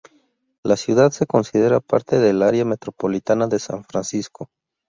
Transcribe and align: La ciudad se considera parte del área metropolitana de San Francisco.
La 0.63 0.77
ciudad 0.77 1.11
se 1.11 1.27
considera 1.27 1.79
parte 1.79 2.17
del 2.17 2.41
área 2.41 2.65
metropolitana 2.65 3.45
de 3.45 3.59
San 3.59 3.83
Francisco. 3.83 4.49